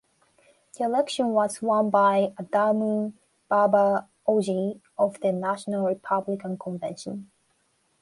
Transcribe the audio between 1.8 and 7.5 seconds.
by Adamu Baba Augie of the National Republican Convention.